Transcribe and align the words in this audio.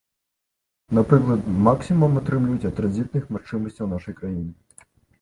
Напрыклад, 0.99 1.41
максімум 1.69 2.17
атрымліваць 2.23 2.67
ад 2.73 2.79
транзітных 2.83 3.23
магчымасцяў 3.39 3.95
нашай 3.97 4.13
краіны. 4.21 4.53